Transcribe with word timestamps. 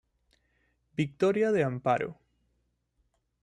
Victoria 0.95 1.51
de 1.51 1.61
Amparo. 1.63 2.17